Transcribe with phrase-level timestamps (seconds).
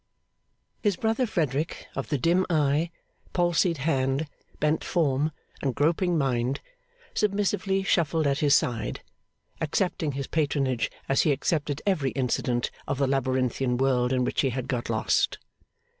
[0.81, 2.89] His brother Frederick of the dim eye,
[3.33, 4.27] palsied hand,
[4.59, 5.29] bent form,
[5.61, 6.59] and groping mind,
[7.13, 9.03] submissively shuffled at his side,
[9.61, 14.49] accepting his patronage as he accepted every incident of the labyrinthian world in which he
[14.49, 15.37] had got lost.